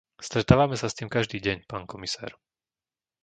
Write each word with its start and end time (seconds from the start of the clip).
Stretávame 0.27 0.75
sa 0.81 0.87
s 0.89 0.97
tým 0.99 1.09
každý 1.15 1.37
deň, 1.47 1.57
pán 1.71 1.83
komisár. 1.91 2.31